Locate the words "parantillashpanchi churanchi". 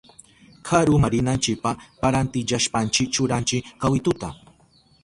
2.01-3.57